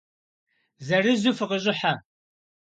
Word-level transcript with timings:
Зырызу 0.85 1.31
фыкъыщӏыхьэ. 1.37 1.93